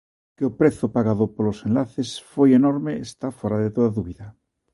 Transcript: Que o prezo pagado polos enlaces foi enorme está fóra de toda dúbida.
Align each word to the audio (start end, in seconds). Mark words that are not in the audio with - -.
Que 0.35 0.43
o 0.49 0.55
prezo 0.59 0.85
pagado 0.95 1.23
polos 1.35 1.59
enlaces 1.67 2.09
foi 2.31 2.49
enorme 2.59 2.93
está 3.07 3.27
fóra 3.39 3.57
de 3.63 3.73
toda 3.75 3.95
dúbida. 3.97 4.25